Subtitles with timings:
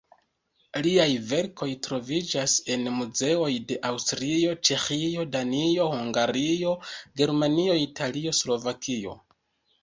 [0.85, 6.73] Liaj verkoj troviĝas en muzeoj de Aŭstrio, Ĉeĥio, Danio, Hungario,
[7.23, 9.17] Germanio, Italio, Slovakio.